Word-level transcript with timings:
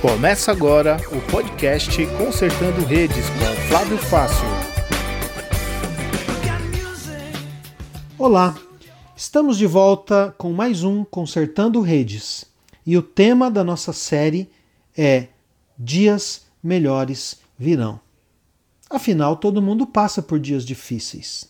Começa 0.00 0.50
agora 0.50 0.96
o 1.10 1.20
podcast 1.30 2.06
Consertando 2.16 2.84
Redes 2.86 3.24
com 3.28 3.68
Flávio 3.68 3.98
Fácil. 3.98 4.46
Olá, 8.18 8.56
estamos 9.16 9.58
de 9.58 9.66
volta 9.66 10.34
com 10.38 10.52
mais 10.52 10.84
um 10.84 11.04
Consertando 11.04 11.80
Redes 11.80 12.44
e 12.86 12.96
o 12.96 13.02
tema 13.02 13.50
da 13.50 13.62
nossa 13.62 13.92
série 13.92 14.48
é 14.96 15.28
Dias 15.78 16.46
Melhores 16.62 17.40
Virão. 17.58 18.00
Afinal, 18.92 19.36
todo 19.36 19.62
mundo 19.62 19.86
passa 19.86 20.20
por 20.20 20.38
dias 20.38 20.66
difíceis. 20.66 21.48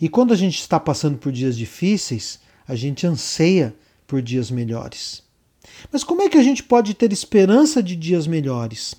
E 0.00 0.08
quando 0.08 0.32
a 0.32 0.36
gente 0.36 0.60
está 0.60 0.78
passando 0.78 1.18
por 1.18 1.32
dias 1.32 1.56
difíceis, 1.56 2.38
a 2.66 2.76
gente 2.76 3.04
anseia 3.04 3.74
por 4.06 4.22
dias 4.22 4.48
melhores. 4.48 5.24
Mas 5.90 6.04
como 6.04 6.22
é 6.22 6.28
que 6.28 6.38
a 6.38 6.42
gente 6.42 6.62
pode 6.62 6.94
ter 6.94 7.12
esperança 7.12 7.82
de 7.82 7.96
dias 7.96 8.28
melhores? 8.28 8.94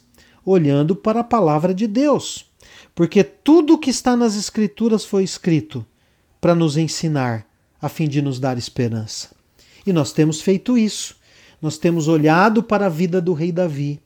Olhando 0.45 0.93
para 0.93 1.21
a 1.21 1.23
palavra 1.23 1.73
de 1.73 1.87
Deus. 1.87 2.51
Porque 2.93 3.23
tudo 3.23 3.75
o 3.75 3.77
que 3.77 3.89
está 3.89 4.17
nas 4.17 4.35
Escrituras 4.35 5.05
foi 5.05 5.23
escrito 5.23 5.85
para 6.41 6.53
nos 6.53 6.75
ensinar, 6.75 7.47
a 7.81 7.87
fim 7.87 8.09
de 8.09 8.21
nos 8.21 8.39
dar 8.39 8.57
esperança. 8.57 9.29
E 9.87 9.93
nós 9.93 10.11
temos 10.11 10.41
feito 10.41 10.77
isso. 10.77 11.15
Nós 11.61 11.77
temos 11.77 12.09
olhado 12.09 12.61
para 12.61 12.87
a 12.87 12.89
vida 12.89 13.21
do 13.21 13.31
rei 13.31 13.53
Davi 13.53 14.01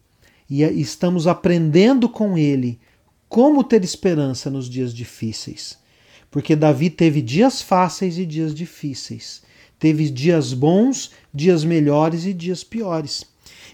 e 0.48 0.62
estamos 0.80 1.26
aprendendo 1.26 2.08
com 2.08 2.38
ele 2.38 2.80
como 3.30 3.64
ter 3.64 3.84
esperança 3.84 4.50
nos 4.50 4.70
dias 4.70 4.94
difíceis. 4.94 5.78
Porque 6.30 6.56
Davi 6.56 6.90
teve 6.90 7.22
dias 7.22 7.62
fáceis 7.62 8.18
e 8.18 8.26
dias 8.26 8.54
difíceis. 8.54 9.42
Teve 9.80 10.10
dias 10.10 10.54
bons, 10.54 11.12
dias 11.34 11.64
melhores 11.64 12.26
e 12.26 12.34
dias 12.34 12.64
piores. 12.64 13.26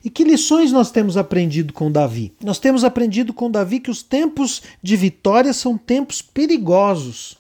E 0.04 0.10
que 0.10 0.24
lições 0.24 0.72
nós 0.72 0.92
temos 0.92 1.16
aprendido 1.16 1.72
com 1.72 1.90
Davi? 1.92 2.34
Nós 2.44 2.60
temos 2.60 2.84
aprendido 2.84 3.34
com 3.34 3.50
Davi 3.50 3.80
que 3.80 3.90
os 3.90 4.04
tempos 4.04 4.62
de 4.82 4.98
vitória 4.98 5.54
são 5.54 5.78
tempos 5.78 6.22
perigosos, 6.22 7.38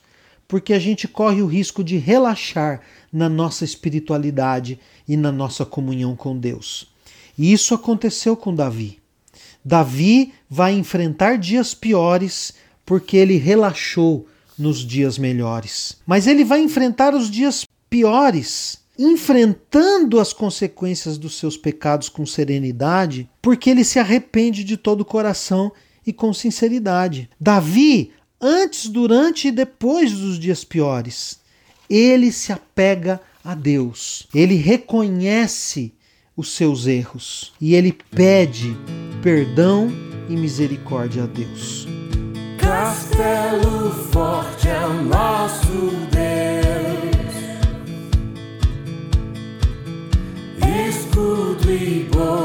porque 0.47 0.73
a 0.73 0.79
gente 0.79 1.07
corre 1.07 1.41
o 1.41 1.47
risco 1.47 1.83
de 1.83 1.97
relaxar 1.97 2.81
na 3.11 3.27
nossa 3.27 3.65
espiritualidade 3.65 4.79
e 5.07 5.17
na 5.17 5.31
nossa 5.31 5.65
comunhão 5.65 6.15
com 6.15 6.37
Deus. 6.37 6.87
E 7.37 7.51
isso 7.51 7.73
aconteceu 7.73 8.37
com 8.37 8.55
Davi. 8.55 9.02
Davi 9.63 10.33
vai 10.49 10.73
enfrentar 10.73 11.37
dias 11.37 11.73
piores 11.73 12.53
porque 12.85 13.17
ele 13.17 13.37
relaxou 13.37 14.27
nos 14.57 14.79
dias 14.79 15.17
melhores. 15.17 15.97
Mas 16.05 16.27
ele 16.27 16.43
vai 16.43 16.61
enfrentar 16.61 17.13
os 17.13 17.29
dias 17.29 17.65
piores, 17.89 18.79
enfrentando 18.97 20.19
as 20.19 20.33
consequências 20.33 21.17
dos 21.17 21.37
seus 21.37 21.57
pecados 21.57 22.09
com 22.09 22.25
serenidade, 22.25 23.29
porque 23.41 23.69
ele 23.69 23.83
se 23.83 23.99
arrepende 23.99 24.63
de 24.63 24.77
todo 24.77 25.01
o 25.01 25.05
coração 25.05 25.71
e 26.05 26.11
com 26.11 26.33
sinceridade. 26.33 27.29
Davi, 27.39 28.11
antes, 28.39 28.87
durante 28.87 29.47
e 29.47 29.51
depois 29.51 30.11
dos 30.11 30.37
dias 30.37 30.63
piores, 30.63 31.39
ele 31.89 32.31
se 32.31 32.51
apega 32.51 33.21
a 33.43 33.55
Deus. 33.55 34.27
Ele 34.33 34.55
reconhece 34.55 35.93
os 36.35 36.55
seus 36.55 36.87
erros 36.87 37.53
e 37.59 37.75
ele 37.75 37.97
pede 38.11 38.75
perdão 39.21 39.91
e 40.29 40.33
misericórdia 40.33 41.23
a 41.23 41.25
Deus. 41.25 41.87
Castelo 42.57 43.91
forte 44.11 44.67
é 44.67 44.85
o 44.85 45.03
nosso 45.03 45.91
Deus. 46.11 46.33
escudo 51.13 51.71
e 51.71 52.09
boa 52.11 52.42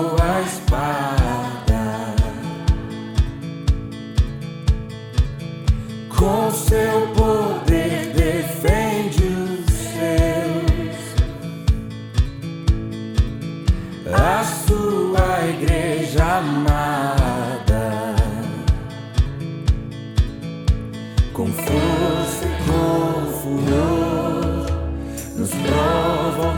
nos 25.38 25.50
prova 25.50 26.48
o 26.48 26.54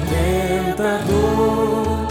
tentador 0.74 2.08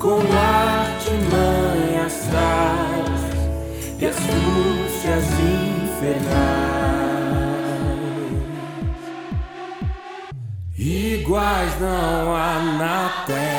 com 0.00 0.18
artimanhas 0.36 2.14
traz 2.28 3.22
e 4.00 4.06
astúcias 4.06 5.24
infernais. 5.38 6.42
Iguais 10.76 11.80
não 11.80 12.34
há 12.34 12.60
na 12.78 13.24
terra. 13.24 13.51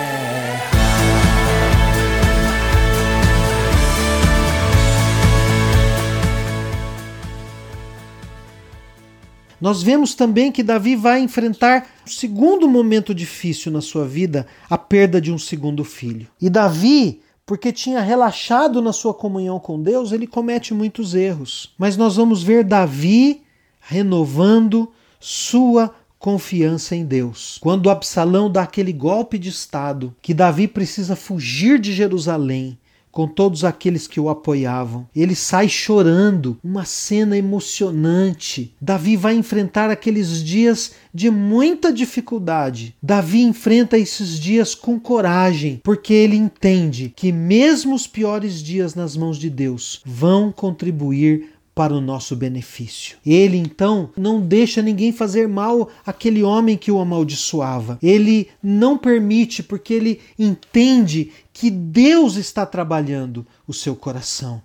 Nós 9.60 9.82
vemos 9.82 10.16
também 10.16 10.52
que 10.52 10.64
Davi 10.64 10.96
vai 10.96 11.22
enfrentar 11.22 11.88
um 12.06 12.10
segundo 12.10 12.68
momento 12.68 13.14
difícil 13.14 13.72
na 13.72 13.82
sua 13.82 14.06
vida, 14.06 14.46
a 14.70 14.78
perda 14.78 15.22
de 15.22 15.32
um 15.32 15.38
segundo 15.38 15.84
filho. 15.84 16.28
E 16.42 16.50
Davi, 16.50 17.22
porque 17.46 17.72
tinha 17.72 18.02
relaxado 18.02 18.82
na 18.82 18.94
sua 18.94 19.14
comunhão 19.14 19.60
com 19.60 19.82
Deus, 19.82 20.12
ele 20.12 20.28
comete 20.28 20.74
muitos 20.74 21.16
erros. 21.16 21.74
Mas 21.78 21.98
nós 21.98 22.16
vamos 22.16 22.44
ver 22.44 22.64
Davi 22.64 23.42
renovando 23.80 24.92
sua 25.20 25.94
confiança 26.18 26.96
em 26.96 27.04
Deus. 27.04 27.58
Quando 27.60 27.90
Absalão 27.90 28.50
dá 28.50 28.64
aquele 28.64 28.94
golpe 28.94 29.38
de 29.38 29.50
estado 29.50 30.16
que 30.22 30.34
Davi 30.34 30.70
precisa 30.70 31.18
fugir 31.18 31.78
de 31.80 31.92
Jerusalém, 31.92 32.78
com 33.14 33.28
todos 33.28 33.64
aqueles 33.64 34.08
que 34.08 34.20
o 34.20 34.28
apoiavam. 34.28 35.08
Ele 35.16 35.36
sai 35.36 35.70
chorando, 35.70 36.58
uma 36.64 36.84
cena 36.84 37.38
emocionante. 37.38 38.74
Davi 38.82 39.16
vai 39.16 39.36
enfrentar 39.36 39.92
aqueles 39.92 40.44
dias 40.44 40.94
de 41.14 41.30
muita 41.30 41.94
dificuldade. 41.94 42.96
Davi 43.02 43.44
enfrenta 43.44 44.00
esses 44.00 44.40
dias 44.40 44.74
com 44.74 45.00
coragem, 45.00 45.80
porque 45.84 46.12
ele 46.12 46.36
entende 46.36 47.14
que 47.16 47.32
mesmo 47.32 47.94
os 47.94 48.08
piores 48.08 48.64
dias 48.64 48.96
nas 48.96 49.16
mãos 49.16 49.38
de 49.38 49.50
Deus 49.50 50.02
vão 50.04 50.52
contribuir 50.52 51.53
para 51.76 51.94
o 51.94 52.02
nosso 52.02 52.36
benefício. 52.36 53.18
Ele 53.26 53.58
então 53.58 54.10
não 54.16 54.40
deixa 54.40 54.82
ninguém 54.82 55.12
fazer 55.12 55.48
mal 55.48 55.90
àquele 56.06 56.44
homem 56.44 56.78
que 56.78 56.92
o 56.92 57.00
amaldiçoava. 57.00 57.98
Ele 58.02 58.50
não 58.62 58.98
permite 58.98 59.64
porque 59.64 59.94
ele 59.94 60.22
entende 60.38 61.32
que 61.52 61.72
Deus 61.72 62.36
está 62.36 62.66
trabalhando 62.66 63.46
o 63.68 63.74
seu 63.74 63.96
coração. 63.96 64.62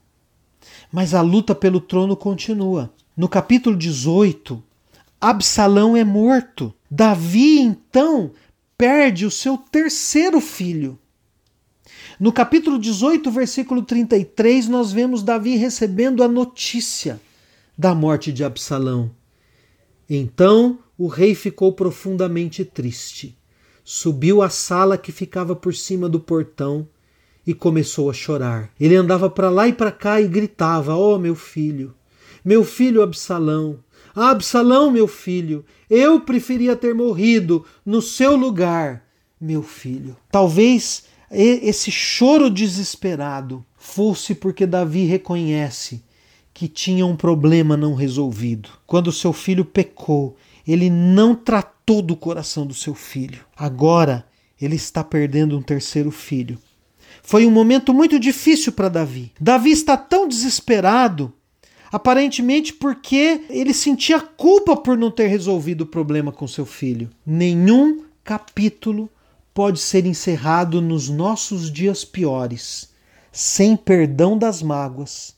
Mas 0.93 1.15
a 1.15 1.21
luta 1.21 1.55
pelo 1.55 1.81
trono 1.81 2.17
continua. 2.17 2.93
No 3.17 3.29
capítulo 3.29 3.77
18, 3.77 4.63
Absalão 5.21 5.97
é 5.97 6.05
morto. 6.05 6.73
Davi 6.91 7.59
então 7.59 8.31
perde 8.77 9.27
o 9.27 9.31
seu 9.31 9.59
terceiro 9.59 10.41
filho. 10.41 10.99
No 12.21 12.33
capítulo 12.33 12.81
18, 12.81 13.31
versículo 13.31 13.81
33, 13.81 14.67
nós 14.67 14.91
vemos 14.91 15.23
Davi 15.23 15.55
recebendo 15.55 16.25
a 16.25 16.27
notícia 16.27 17.21
da 17.77 17.95
morte 17.95 18.33
de 18.33 18.43
Absalão. 18.43 19.13
Então 20.11 20.81
o 20.99 21.07
rei 21.07 21.33
ficou 21.37 21.73
profundamente 21.73 22.65
triste. 22.65 23.39
Subiu 23.85 24.43
à 24.43 24.51
sala 24.51 24.99
que 24.99 25.13
ficava 25.13 25.55
por 25.55 25.73
cima 25.73 26.09
do 26.09 26.19
portão 26.19 26.89
e 27.47 27.55
começou 27.55 28.11
a 28.11 28.13
chorar. 28.13 28.69
Ele 28.81 28.97
andava 28.97 29.31
para 29.31 29.49
lá 29.49 29.69
e 29.69 29.73
para 29.73 29.93
cá 29.93 30.21
e 30.21 30.27
gritava: 30.27 30.97
Oh, 30.97 31.21
meu 31.21 31.37
filho, 31.37 31.95
meu 32.45 32.65
filho 32.65 33.01
Absalão, 33.01 33.79
Absalão, 34.13 34.91
meu 34.91 35.07
filho, 35.07 35.65
eu 35.89 36.21
preferia 36.21 36.75
ter 36.75 36.97
morrido 36.97 37.65
no 37.87 38.03
seu 38.03 38.35
lugar, 38.35 39.05
meu 39.41 39.63
filho. 39.63 40.17
Talvez 40.33 41.05
esse 41.31 41.91
choro 41.91 42.51
desesperado 42.51 43.65
fosse 43.77 44.35
porque 44.35 44.67
Davi 44.67 45.05
reconhece 45.05 46.03
que 46.55 46.67
tinha 46.67 47.07
um 47.07 47.17
problema 47.17 47.77
não 47.77 47.95
resolvido. 47.95 48.71
Quando 48.87 49.13
seu 49.13 49.33
filho 49.33 49.65
pecou, 49.65 50.37
ele 50.67 50.91
não 50.91 51.35
tratou 51.35 52.03
do 52.03 52.17
coração 52.17 52.67
do 52.67 52.75
seu 52.75 52.95
filho. 52.95 53.41
Agora 53.57 54.27
ele 54.61 54.77
está 54.77 55.05
perdendo 55.05 55.57
um 55.57 55.63
terceiro 55.63 56.11
filho. 56.11 56.59
Foi 57.23 57.47
um 57.47 57.51
momento 57.51 57.95
muito 57.95 58.19
difícil 58.19 58.73
para 58.73 58.89
Davi. 58.89 59.33
Davi 59.41 59.71
está 59.71 59.97
tão 59.97 60.27
desesperado 60.27 61.33
aparentemente 61.93 62.73
porque 62.73 63.43
ele 63.49 63.73
sentia 63.73 64.21
culpa 64.21 64.77
por 64.77 64.97
não 64.97 65.11
ter 65.11 65.27
resolvido 65.27 65.83
o 65.83 65.87
problema 65.87 66.33
com 66.33 66.47
seu 66.47 66.67
filho. 66.67 67.09
Nenhum 67.25 68.05
capítulo 68.25 69.09
pode 69.59 69.81
ser 69.81 70.07
encerrado 70.07 70.81
nos 70.81 71.09
nossos 71.09 71.69
dias 71.69 72.05
piores 72.05 72.91
sem 73.33 73.77
perdão 73.77 74.39
das 74.39 74.63
mágoas, 74.63 75.35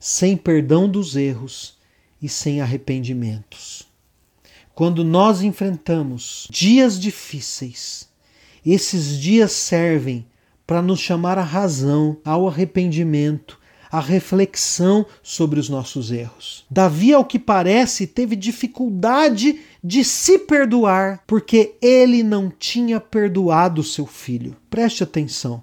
sem 0.00 0.36
perdão 0.36 0.88
dos 0.88 1.14
erros 1.14 1.78
e 2.20 2.28
sem 2.28 2.60
arrependimentos. 2.60 3.86
Quando 4.74 5.04
nós 5.04 5.40
enfrentamos 5.40 6.48
dias 6.50 6.98
difíceis, 6.98 8.08
esses 8.66 9.16
dias 9.16 9.52
servem 9.52 10.26
para 10.66 10.82
nos 10.82 10.98
chamar 10.98 11.38
à 11.38 11.44
razão, 11.44 12.16
ao 12.24 12.48
arrependimento, 12.48 13.56
à 13.90 13.98
reflexão 13.98 15.04
sobre 15.22 15.58
os 15.58 15.68
nossos 15.68 16.12
erros. 16.12 16.64
Davi, 16.70 17.12
ao 17.12 17.24
que 17.24 17.38
parece, 17.38 18.06
teve 18.06 18.36
dificuldade 18.36 19.60
de 19.82 20.04
se 20.04 20.38
perdoar 20.38 21.22
porque 21.26 21.74
ele 21.82 22.22
não 22.22 22.50
tinha 22.50 23.00
perdoado 23.00 23.82
seu 23.82 24.06
filho. 24.06 24.56
Preste 24.68 25.02
atenção. 25.02 25.62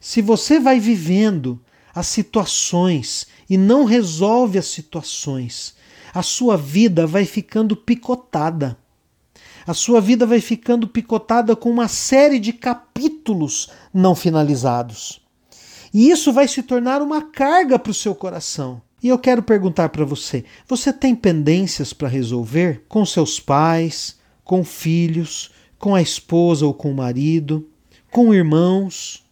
Se 0.00 0.20
você 0.20 0.58
vai 0.58 0.80
vivendo 0.80 1.60
as 1.94 2.06
situações 2.08 3.26
e 3.48 3.56
não 3.56 3.84
resolve 3.84 4.58
as 4.58 4.66
situações, 4.66 5.74
a 6.12 6.22
sua 6.22 6.56
vida 6.56 7.06
vai 7.06 7.24
ficando 7.24 7.76
picotada. 7.76 8.76
A 9.66 9.74
sua 9.74 10.00
vida 10.00 10.24
vai 10.24 10.40
ficando 10.40 10.86
picotada 10.86 11.56
com 11.56 11.70
uma 11.70 11.88
série 11.88 12.38
de 12.38 12.52
capítulos 12.52 13.68
não 13.92 14.14
finalizados. 14.14 15.25
E 15.96 16.10
isso 16.10 16.30
vai 16.30 16.46
se 16.46 16.62
tornar 16.62 17.00
uma 17.00 17.22
carga 17.22 17.78
para 17.78 17.90
o 17.90 17.94
seu 17.94 18.14
coração. 18.14 18.82
E 19.02 19.08
eu 19.08 19.18
quero 19.18 19.42
perguntar 19.42 19.88
para 19.88 20.04
você: 20.04 20.44
você 20.68 20.92
tem 20.92 21.14
pendências 21.14 21.94
para 21.94 22.06
resolver 22.06 22.84
com 22.86 23.06
seus 23.06 23.40
pais, 23.40 24.18
com 24.44 24.62
filhos, 24.62 25.50
com 25.78 25.94
a 25.94 26.02
esposa 26.02 26.66
ou 26.66 26.74
com 26.74 26.90
o 26.90 26.94
marido, 26.94 27.66
com 28.10 28.34
irmãos? 28.34 29.24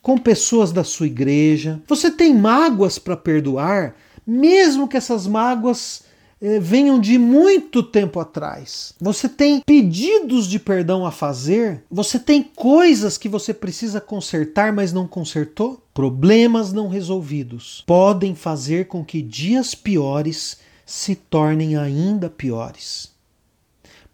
com 0.00 0.16
pessoas 0.16 0.72
da 0.72 0.84
sua 0.84 1.06
igreja. 1.06 1.82
Você 1.86 2.10
tem 2.10 2.34
mágoas 2.34 2.98
para 2.98 3.16
perdoar, 3.16 3.94
mesmo 4.26 4.88
que 4.88 4.96
essas 4.96 5.26
mágoas 5.26 6.02
eh, 6.40 6.58
venham 6.58 7.00
de 7.00 7.18
muito 7.18 7.82
tempo 7.82 8.20
atrás. 8.20 8.94
Você 9.00 9.28
tem 9.28 9.60
pedidos 9.60 10.46
de 10.46 10.58
perdão 10.58 11.04
a 11.04 11.10
fazer, 11.10 11.84
você 11.90 12.18
tem 12.18 12.42
coisas 12.42 13.18
que 13.18 13.28
você 13.28 13.52
precisa 13.52 14.00
consertar, 14.00 14.72
mas 14.72 14.92
não 14.92 15.06
consertou. 15.06 15.82
Problemas 15.92 16.72
não 16.72 16.88
resolvidos 16.88 17.82
podem 17.86 18.34
fazer 18.34 18.86
com 18.86 19.04
que 19.04 19.20
dias 19.20 19.74
piores 19.74 20.58
se 20.86 21.14
tornem 21.14 21.76
ainda 21.76 22.30
piores. 22.30 23.10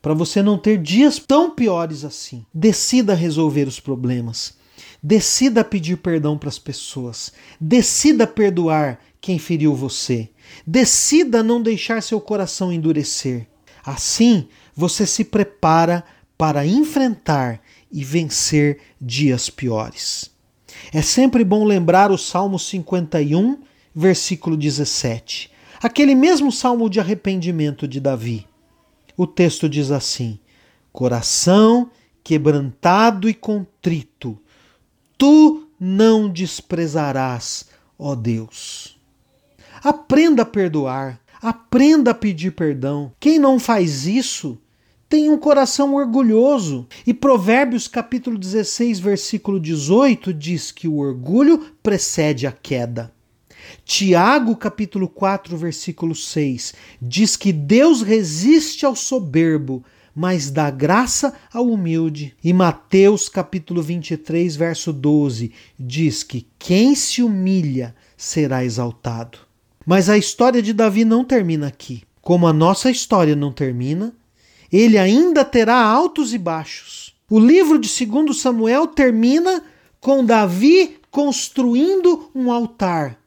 Para 0.03 0.13
você 0.13 0.43
não 0.43 0.59
ter 0.59 0.77
dias 0.77 1.19
tão 1.19 1.51
piores 1.51 2.05
assim, 2.05 2.45
decida 2.53 3.15
resolver 3.15 3.67
os 3.67 3.81
problemas. 3.81 4.55
Decida 5.07 5.63
pedir 5.63 5.99
perdão 5.99 6.39
para 6.39 6.49
as 6.49 6.59
pessoas. 6.59 7.31
Decida 7.61 8.27
perdoar 8.27 8.99
quem 9.21 9.39
feriu 9.39 9.75
você. 9.75 10.31
Decida 10.67 11.43
não 11.43 11.61
deixar 11.61 12.03
seu 12.03 12.19
coração 12.19 12.73
endurecer. 12.73 13.47
Assim, 13.85 14.49
você 14.75 15.07
se 15.07 15.23
prepara 15.23 16.03
para 16.39 16.67
enfrentar 16.67 17.61
e 17.93 18.03
vencer 18.03 18.79
dias 18.99 19.51
piores. 19.51 20.31
É 20.91 21.03
sempre 21.03 21.45
bom 21.45 21.67
lembrar 21.67 22.11
o 22.11 22.17
Salmo 22.17 22.59
51, 22.59 23.59
versículo 23.95 24.57
17. 24.57 25.51
Aquele 25.83 26.15
mesmo 26.15 26.51
salmo 26.51 26.89
de 26.89 26.99
arrependimento 26.99 27.87
de 27.87 28.01
Davi. 28.01 28.47
O 29.19 29.27
texto 29.27 29.69
diz 29.69 29.91
assim: 29.91 30.39
Coração 30.91 31.91
quebrantado 32.25 33.29
e 33.29 33.35
contrito, 33.35 34.41
tu 35.19 35.69
não 35.79 36.29
desprezarás, 36.29 37.67
ó 37.99 38.15
Deus. 38.15 38.99
Aprenda 39.83 40.43
a 40.43 40.47
perdoar, 40.47 41.21
aprenda 41.41 42.13
a 42.13 42.15
pedir 42.15 42.53
perdão. 42.53 43.13
Quem 43.21 43.39
não 43.39 43.59
faz 43.59 44.07
isso 44.07 44.59
tem 45.09 45.31
um 45.31 45.39
coração 45.39 45.95
orgulhoso. 45.95 46.87
E 47.07 47.13
Provérbios 47.13 47.87
capítulo 47.87 48.39
16, 48.39 48.99
versículo 48.99 49.61
18 49.61 50.33
diz 50.33 50.73
que 50.73 50.89
o 50.89 50.97
orgulho 50.99 51.59
precede 51.83 52.47
a 52.47 52.53
queda. 52.53 53.13
Tiago 53.85 54.57
capítulo 54.57 55.09
4, 55.09 55.57
versículo 55.57 56.15
6 56.15 56.75
diz 57.01 57.37
que 57.37 57.53
Deus 57.53 58.03
resiste 58.03 58.85
ao 58.85 58.97
soberbo, 58.97 59.85
mas 60.15 60.51
dá 60.51 60.71
graça 60.71 61.35
ao 61.53 61.67
humilde. 61.67 62.35
E 62.43 62.53
Mateus 62.53 63.29
capítulo 63.29 63.83
23, 63.83 64.55
verso 64.55 64.93
12, 64.93 65.53
diz 65.79 66.23
que 66.23 66.47
quem 66.59 66.95
se 66.95 67.23
humilha 67.23 67.95
será 68.17 68.65
exaltado. 68.65 69.39
Mas 69.85 70.09
a 70.09 70.17
história 70.17 70.63
de 70.63 70.73
Davi 70.73 71.05
não 71.05 71.25
termina 71.25 71.67
aqui. 71.67 72.05
Como 72.23 72.47
a 72.47 72.53
nossa 72.53 72.91
história 72.91 73.35
não 73.37 73.53
termina, 73.53 74.15
ele 74.73 74.97
ainda 74.97 75.45
terá 75.45 75.77
altos 75.77 76.33
e 76.33 76.39
baixos. 76.39 77.15
O 77.29 77.39
livro 77.39 77.79
de 77.79 77.89
2 78.07 78.37
Samuel 78.37 78.87
termina 78.87 79.63
com 80.01 80.25
Davi 80.25 80.99
construindo 81.11 82.31
um 82.35 82.51
altar. 82.51 83.19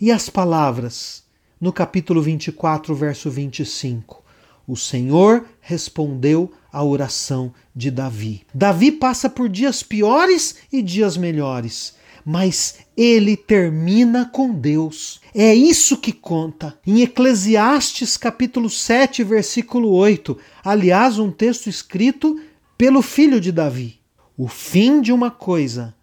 E 0.00 0.10
as 0.10 0.28
palavras 0.28 1.24
no 1.60 1.72
capítulo 1.72 2.20
24, 2.20 2.94
verso 2.94 3.30
25. 3.30 4.23
O 4.66 4.76
Senhor 4.76 5.44
respondeu 5.60 6.50
à 6.72 6.82
oração 6.82 7.52
de 7.74 7.90
Davi. 7.90 8.42
Davi 8.54 8.90
passa 8.90 9.28
por 9.28 9.48
dias 9.48 9.82
piores 9.82 10.56
e 10.72 10.80
dias 10.80 11.16
melhores, 11.16 11.94
mas 12.24 12.78
ele 12.96 13.36
termina 13.36 14.24
com 14.24 14.54
Deus. 14.54 15.20
É 15.34 15.54
isso 15.54 15.98
que 15.98 16.12
conta. 16.12 16.78
Em 16.86 17.02
Eclesiastes 17.02 18.16
capítulo 18.16 18.70
7, 18.70 19.22
versículo 19.22 19.90
8, 19.90 20.38
aliás, 20.64 21.18
um 21.18 21.30
texto 21.30 21.68
escrito 21.68 22.40
pelo 22.78 23.02
filho 23.02 23.40
de 23.40 23.52
Davi. 23.52 23.98
O 24.36 24.48
fim 24.48 25.00
de 25.00 25.12
uma 25.12 25.30
coisa 25.30 25.94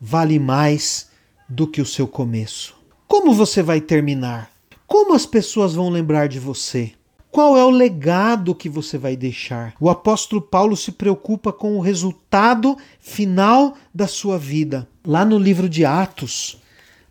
vale 0.00 0.38
mais 0.38 1.08
do 1.48 1.66
que 1.66 1.80
o 1.80 1.86
seu 1.86 2.06
começo. 2.06 2.76
Como 3.06 3.32
você 3.32 3.62
vai 3.62 3.80
terminar? 3.80 4.50
Como 4.86 5.14
as 5.14 5.24
pessoas 5.24 5.74
vão 5.74 5.88
lembrar 5.88 6.28
de 6.28 6.38
você? 6.38 6.92
Qual 7.30 7.58
é 7.58 7.64
o 7.64 7.70
legado 7.70 8.54
que 8.54 8.70
você 8.70 8.96
vai 8.96 9.14
deixar? 9.14 9.74
O 9.78 9.90
apóstolo 9.90 10.40
Paulo 10.40 10.74
se 10.76 10.92
preocupa 10.92 11.52
com 11.52 11.76
o 11.76 11.80
resultado 11.80 12.76
final 12.98 13.76
da 13.94 14.06
sua 14.06 14.38
vida. 14.38 14.88
Lá 15.04 15.26
no 15.26 15.38
livro 15.38 15.68
de 15.68 15.84
Atos, 15.84 16.58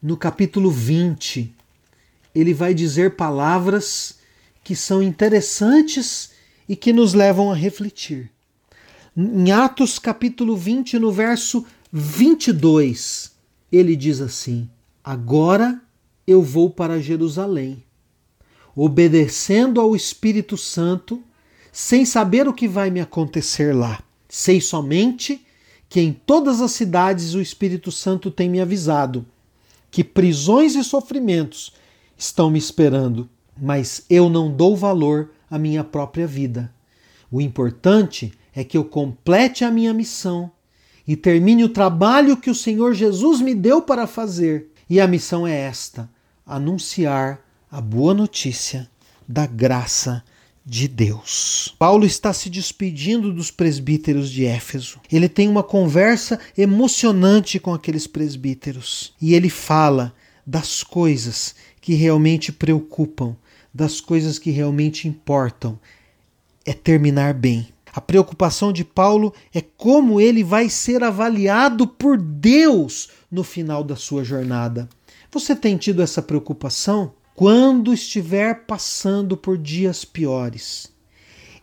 no 0.02 0.18
capítulo 0.18 0.72
20, 0.72 1.54
ele 2.34 2.54
vai 2.54 2.74
dizer 2.74 3.16
palavras 3.16 4.18
que 4.64 4.76
são 4.76 5.04
interessantes 5.04 6.32
e 6.68 6.76
que 6.76 6.92
nos 6.92 7.14
levam 7.14 7.52
a 7.52 7.56
refletir. 7.56 8.32
Em 9.16 9.52
Atos 9.52 10.00
capítulo 10.00 10.58
20, 10.58 10.98
no 10.98 11.12
verso 11.12 11.64
22, 11.92 13.34
ele 13.72 13.96
diz 13.96 14.20
assim: 14.20 14.68
Agora 15.04 15.80
eu 16.26 16.42
vou 16.42 16.72
para 16.72 17.00
Jerusalém 17.00 17.87
obedecendo 18.78 19.82
ao 19.82 19.96
Espírito 19.96 20.56
Santo, 20.56 21.24
sem 21.72 22.06
saber 22.06 22.48
o 22.48 22.54
que 22.54 22.68
vai 22.68 22.92
me 22.92 23.02
acontecer 23.02 23.76
lá. 23.76 24.04
Sei 24.30 24.62
somente 24.62 25.44
que 25.90 26.00
em 26.00 26.14
todas 26.14 26.62
as 26.62 26.74
cidades 26.74 27.34
o 27.34 27.42
Espírito 27.42 27.92
Santo 27.92 28.30
tem 28.30 28.48
me 28.48 28.62
avisado 28.62 29.26
que 29.90 30.04
prisões 30.04 30.76
e 30.76 30.84
sofrimentos 30.84 31.74
estão 32.16 32.52
me 32.52 32.60
esperando, 32.60 33.28
mas 33.60 34.04
eu 34.10 34.30
não 34.30 34.52
dou 34.52 34.76
valor 34.76 35.32
à 35.50 35.58
minha 35.58 35.84
própria 35.84 36.28
vida. 36.28 36.72
O 37.32 37.42
importante 37.42 38.32
é 38.54 38.64
que 38.64 38.78
eu 38.78 38.86
complete 38.86 39.64
a 39.64 39.72
minha 39.72 39.94
missão 39.94 40.52
e 41.08 41.16
termine 41.16 41.64
o 41.64 41.70
trabalho 41.70 42.38
que 42.38 42.50
o 42.50 42.56
Senhor 42.56 42.94
Jesus 42.94 43.42
me 43.42 43.56
deu 43.56 43.82
para 43.82 44.06
fazer. 44.06 44.72
E 44.90 45.00
a 45.00 45.08
missão 45.08 45.48
é 45.48 45.56
esta: 45.56 46.10
anunciar 46.46 47.47
a 47.70 47.82
boa 47.82 48.14
notícia 48.14 48.90
da 49.28 49.46
graça 49.46 50.24
de 50.66 50.88
Deus. 50.88 51.76
Paulo 51.78 52.06
está 52.06 52.32
se 52.32 52.50
despedindo 52.50 53.34
dos 53.34 53.52
presbíteros 53.52 54.32
de 54.32 54.46
Éfeso. 54.46 55.00
Ele 55.12 55.28
tem 55.28 55.50
uma 55.50 55.64
conversa 55.64 56.40
emocionante 56.58 57.60
com 57.60 57.74
aqueles 57.74 58.08
presbíteros 58.08 59.14
e 59.22 59.34
ele 59.34 59.50
fala 59.50 60.14
das 60.46 60.82
coisas 60.82 61.56
que 61.82 61.94
realmente 61.94 62.54
preocupam, 62.54 63.36
das 63.74 64.00
coisas 64.00 64.40
que 64.40 64.50
realmente 64.50 65.08
importam. 65.08 65.78
É 66.66 66.74
terminar 66.74 67.34
bem. 67.34 67.68
A 67.94 68.00
preocupação 68.00 68.72
de 68.72 68.84
Paulo 68.86 69.34
é 69.54 69.62
como 69.62 70.22
ele 70.22 70.44
vai 70.44 70.70
ser 70.70 71.04
avaliado 71.04 71.86
por 71.86 72.18
Deus 72.18 73.10
no 73.30 73.44
final 73.44 73.84
da 73.84 73.96
sua 73.96 74.24
jornada. 74.24 74.88
Você 75.32 75.56
tem 75.56 75.76
tido 75.76 76.02
essa 76.02 76.22
preocupação? 76.22 77.14
Quando 77.38 77.94
estiver 77.94 78.66
passando 78.66 79.38
por 79.38 79.60
dias 79.60 80.04
piores, 80.04 80.92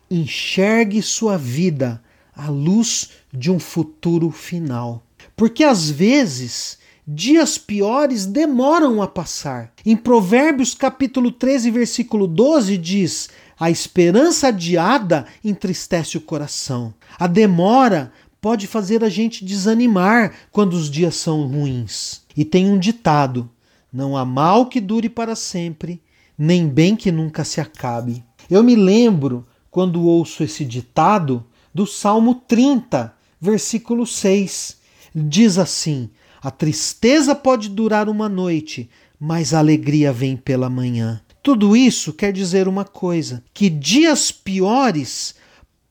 enxergue 0.09 1.03
sua 1.03 1.37
vida 1.37 2.01
à 2.33 2.49
luz 2.49 3.11
de 3.33 3.51
um 3.51 3.59
futuro 3.59 4.31
final. 4.31 5.05
Porque 5.35 5.65
às 5.65 5.91
vezes 5.91 6.79
dias 7.05 7.59
piores 7.59 8.25
demoram 8.25 9.03
a 9.03 9.09
passar. 9.09 9.73
Em 9.85 9.97
Provérbios 9.97 10.77
capítulo 10.77 11.33
13, 11.33 11.73
versículo 11.73 12.29
12 12.29 12.79
diz: 12.79 13.29
"A 13.59 13.69
esperança 13.69 14.47
adiada 14.47 15.27
entristece 15.43 16.17
o 16.17 16.21
coração. 16.21 16.95
A 17.19 17.27
demora 17.27 18.13
pode 18.41 18.69
fazer 18.69 19.03
a 19.03 19.09
gente 19.09 19.45
desanimar 19.45 20.35
quando 20.53 20.75
os 20.75 20.89
dias 20.89 21.17
são 21.17 21.49
ruins." 21.49 22.23
E 22.37 22.45
tem 22.45 22.71
um 22.71 22.79
ditado: 22.79 23.51
não 23.95 24.17
há 24.17 24.25
mal 24.25 24.67
que 24.67 24.81
dure 24.81 25.09
para 25.09 25.37
sempre, 25.37 26.03
nem 26.37 26.67
bem 26.67 26.97
que 26.97 27.13
nunca 27.13 27.45
se 27.45 27.61
acabe. 27.61 28.25
Eu 28.51 28.61
me 28.65 28.75
lembro, 28.75 29.47
quando 29.71 30.03
ouço 30.03 30.43
esse 30.43 30.65
ditado, 30.65 31.47
do 31.73 31.87
Salmo 31.87 32.35
30, 32.35 33.15
versículo 33.41 34.05
6. 34.05 34.79
Diz 35.15 35.59
assim: 35.59 36.11
A 36.43 36.51
tristeza 36.51 37.37
pode 37.37 37.69
durar 37.69 38.09
uma 38.09 38.29
noite, 38.29 38.91
mas 39.19 39.55
a 39.55 39.61
alegria 39.61 40.13
vem 40.13 40.37
pela 40.37 40.69
manhã. 40.69 41.21
Tudo 41.41 41.77
isso 41.77 42.13
quer 42.13 42.33
dizer 42.33 42.67
uma 42.67 42.85
coisa: 42.85 43.45
que 43.55 43.71
dias 43.71 44.33
piores 44.33 45.37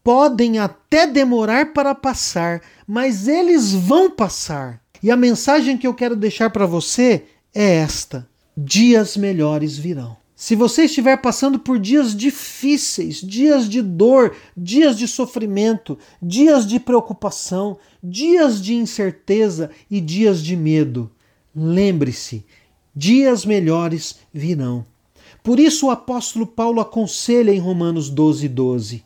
podem 0.03 0.60
até 0.60 1.07
demorar 1.07 1.72
para 1.72 1.95
passar, 1.95 2.62
mas 2.86 3.29
eles 3.29 3.72
vão 3.72 4.12
passar. 4.12 4.81
E 5.01 5.10
a 5.10 5.15
mensagem 5.15 5.77
que 5.77 5.88
eu 5.88 5.93
quero 5.93 6.17
deixar 6.17 6.50
para 6.50 6.65
você 6.65 7.25
é 7.53 7.75
esta: 7.75 8.27
dias 8.55 9.15
melhores 9.15 9.77
virão. 9.77 10.17
Se 10.36 10.55
você 10.55 10.83
estiver 10.83 11.17
passando 11.17 11.60
por 11.60 11.79
dias 11.79 12.15
difíceis, 12.15 13.22
dias 13.22 13.69
de 13.69 13.81
dor, 13.81 14.36
dias 14.57 14.98
de 14.98 15.07
sofrimento, 15.07 15.98
dias 16.22 16.67
de 16.67 16.79
preocupação, 16.79 17.77
dias 18.03 18.62
de 18.62 18.74
incerteza 18.74 19.69
e 19.89 20.01
dias 20.01 20.43
de 20.43 20.57
medo, 20.57 21.10
lembre-se, 21.55 22.43
dias 22.95 23.45
melhores 23.45 24.17
virão. 24.33 24.86
Por 25.41 25.60
isso 25.60 25.88
o 25.88 25.91
apóstolo 25.91 26.48
Paulo 26.48 26.81
aconselha 26.81 27.51
em 27.51 27.60
Romanos 27.60 28.10
12, 28.10 28.50
12: 28.50 29.05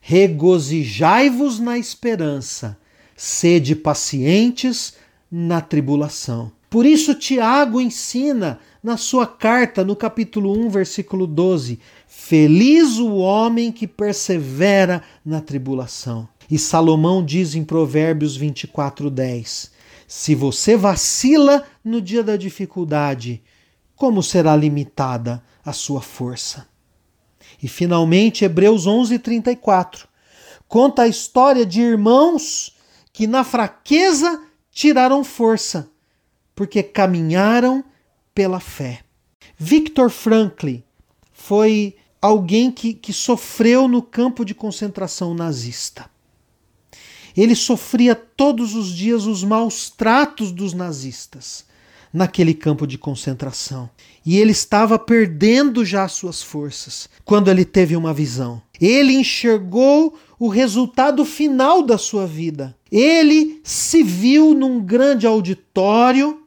Regozijai-vos 0.00 1.60
na 1.60 1.78
esperança, 1.78 2.78
sede 3.16 3.76
pacientes 3.76 4.94
na 5.30 5.60
tribulação. 5.60 6.50
Por 6.72 6.86
isso, 6.86 7.14
Tiago 7.14 7.82
ensina 7.82 8.58
na 8.82 8.96
sua 8.96 9.26
carta, 9.26 9.84
no 9.84 9.94
capítulo 9.94 10.58
1, 10.58 10.70
versículo 10.70 11.26
12: 11.26 11.78
Feliz 12.08 12.96
o 12.96 13.16
homem 13.16 13.70
que 13.70 13.86
persevera 13.86 15.02
na 15.22 15.42
tribulação. 15.42 16.26
E 16.50 16.58
Salomão 16.58 17.22
diz 17.22 17.54
em 17.54 17.62
Provérbios 17.62 18.38
24, 18.38 19.10
10: 19.10 19.70
Se 20.08 20.34
você 20.34 20.74
vacila 20.74 21.62
no 21.84 22.00
dia 22.00 22.22
da 22.22 22.38
dificuldade, 22.38 23.42
como 23.94 24.22
será 24.22 24.56
limitada 24.56 25.44
a 25.62 25.74
sua 25.74 26.00
força? 26.00 26.66
E 27.62 27.68
finalmente, 27.68 28.46
Hebreus 28.46 28.86
11, 28.86 29.18
34 29.18 30.08
conta 30.66 31.02
a 31.02 31.08
história 31.08 31.66
de 31.66 31.82
irmãos 31.82 32.74
que 33.12 33.26
na 33.26 33.44
fraqueza 33.44 34.40
tiraram 34.70 35.22
força 35.22 35.91
porque 36.54 36.82
caminharam 36.82 37.84
pela 38.34 38.60
fé. 38.60 39.00
Victor 39.58 40.10
Frankl 40.10 40.76
foi 41.32 41.96
alguém 42.20 42.70
que, 42.70 42.94
que 42.94 43.12
sofreu 43.12 43.88
no 43.88 44.02
campo 44.02 44.44
de 44.44 44.54
concentração 44.54 45.34
nazista. 45.34 46.10
Ele 47.36 47.54
sofria 47.54 48.14
todos 48.14 48.74
os 48.74 48.94
dias 48.94 49.24
os 49.24 49.42
maus 49.42 49.88
tratos 49.90 50.52
dos 50.52 50.72
nazistas 50.72 51.64
naquele 52.12 52.52
campo 52.52 52.86
de 52.86 52.98
concentração. 52.98 53.88
E 54.24 54.38
ele 54.38 54.52
estava 54.52 54.98
perdendo 54.98 55.84
já 55.84 56.06
suas 56.06 56.42
forças 56.42 57.08
quando 57.24 57.50
ele 57.50 57.64
teve 57.64 57.96
uma 57.96 58.12
visão. 58.12 58.60
Ele 58.80 59.14
enxergou 59.14 60.14
o 60.38 60.48
resultado 60.48 61.24
final 61.24 61.82
da 61.82 61.96
sua 61.96 62.26
vida. 62.26 62.76
Ele 62.90 63.60
se 63.64 64.02
viu 64.02 64.54
num 64.54 64.80
grande 64.84 65.26
auditório 65.26 66.41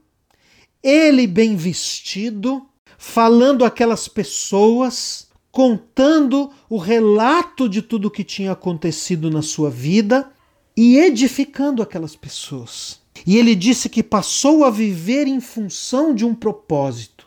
ele 0.86 1.26
bem 1.26 1.56
vestido, 1.56 2.64
falando 2.98 3.66
aquelas 3.66 4.08
pessoas, 4.08 5.28
contando 5.52 6.52
o 6.70 6.78
relato 6.78 7.68
de 7.68 7.82
tudo 7.82 8.12
que 8.12 8.24
tinha 8.24 8.52
acontecido 8.52 9.32
na 9.32 9.42
sua 9.42 9.72
vida 9.72 10.30
e 10.78 10.98
edificando 10.98 11.82
aquelas 11.82 12.16
pessoas. 12.16 13.00
E 13.26 13.38
ele 13.38 13.56
disse 13.56 13.90
que 13.90 14.04
passou 14.04 14.64
a 14.64 14.70
viver 14.70 15.26
em 15.26 15.42
função 15.42 16.14
de 16.14 16.24
um 16.24 16.36
propósito. 16.36 17.26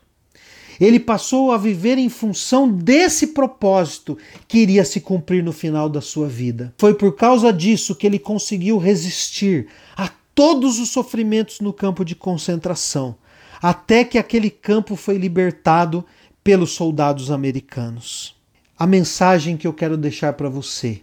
Ele 0.81 1.01
passou 1.01 1.51
a 1.51 1.59
viver 1.59 1.99
em 1.99 2.09
função 2.09 2.71
desse 2.71 3.29
propósito 3.29 4.17
que 4.47 4.59
iria 4.59 4.85
se 4.85 5.01
cumprir 5.01 5.43
no 5.43 5.53
final 5.53 5.89
da 5.89 6.01
sua 6.01 6.29
vida. 6.29 6.73
Foi 6.79 6.95
por 6.95 7.17
causa 7.17 7.53
disso 7.53 7.97
que 7.97 8.07
ele 8.07 8.21
conseguiu 8.21 8.79
resistir 8.79 9.67
a 9.97 10.09
todos 10.33 10.79
os 10.79 10.91
sofrimentos 10.91 11.59
no 11.59 11.73
campo 11.73 12.05
de 12.05 12.15
concentração, 12.15 13.17
até 13.61 14.05
que 14.05 14.19
aquele 14.19 14.51
campo 14.51 14.97
foi 14.97 15.17
libertado 15.17 16.05
pelos 16.43 16.73
soldados 16.73 17.31
americanos. 17.31 18.37
A 18.79 18.87
mensagem 18.87 19.57
que 19.57 19.67
eu 19.67 19.73
quero 19.73 19.97
deixar 19.97 20.33
para 20.35 20.49
você 20.49 21.03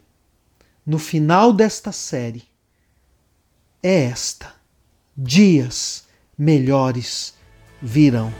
no 0.85 1.00
final 1.00 1.51
desta 1.51 1.91
série 1.91 2.43
é 3.81 4.03
esta: 4.03 4.53
dias 5.17 6.05
melhores 6.38 7.33
virão. 7.81 8.31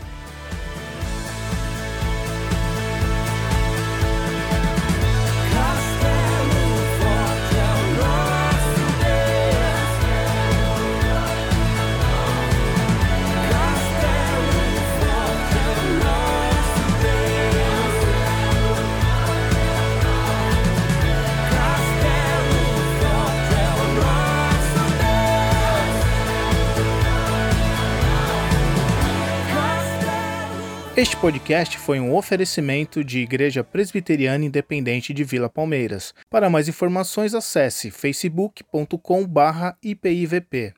Este 31.06 31.18
podcast 31.18 31.78
foi 31.78 32.00
um 32.00 32.16
oferecimento 32.16 33.04
de 33.04 33.20
Igreja 33.20 33.64
Presbiteriana 33.64 34.44
Independente 34.44 35.14
de 35.14 35.24
Vila 35.24 35.48
Palmeiras. 35.48 36.16
Para 36.32 36.50
mais 36.50 36.68
informações, 36.68 37.36
acesse 37.36 37.92
facebook.com/ipivp. 37.92 40.74